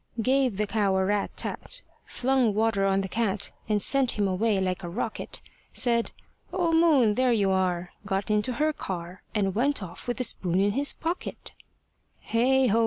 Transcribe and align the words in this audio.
Gave 0.19 0.57
the 0.57 0.65
cow 0.65 0.95
a 0.95 1.05
rat 1.05 1.29
tat, 1.37 1.83
Flung 2.05 2.55
water 2.55 2.87
on 2.87 3.01
the 3.01 3.07
cat, 3.07 3.51
And 3.69 3.83
sent 3.83 4.17
him 4.17 4.27
away 4.27 4.59
like 4.59 4.81
a 4.81 4.89
rocket. 4.89 5.41
Said, 5.73 6.11
"O 6.51 6.73
Moon 6.73 7.13
there 7.13 7.31
you 7.33 7.51
are!" 7.51 7.91
Got 8.03 8.31
into 8.31 8.53
her 8.53 8.73
car, 8.73 9.21
And 9.35 9.53
went 9.53 9.83
off 9.83 10.07
with 10.07 10.17
the 10.17 10.23
spoon 10.23 10.59
in 10.59 10.71
his 10.71 10.91
pocket 10.93 11.53
Hey 12.19 12.65
ho! 12.65 12.79